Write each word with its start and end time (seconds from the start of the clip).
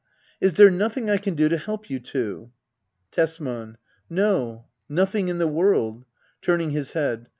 Is 0.41 0.55
there 0.55 0.71
nothing 0.71 1.11
I 1.11 1.17
can 1.19 1.35
do 1.35 1.47
to 1.47 1.59
help 1.59 1.87
you 1.87 1.99
two? 1.99 2.51
Tesman. 3.11 3.77
No, 4.09 4.65
nothing 4.89 5.27
in 5.27 5.37
the 5.37 5.47
world. 5.47 6.05
[Turning 6.41 6.71
his 6.71 6.93
head. 6.93 7.29